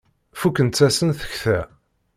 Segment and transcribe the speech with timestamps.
[0.39, 1.59] Fukent-asen tekta.